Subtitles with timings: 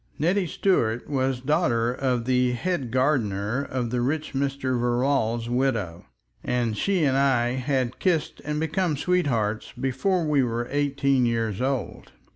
[0.17, 4.75] Nettie Stuart was daughter of the head gardener of the rich Mr.
[4.79, 6.07] Verrall's widow,
[6.43, 12.13] and she and I had kissed and become sweethearts before we were eighteen years old.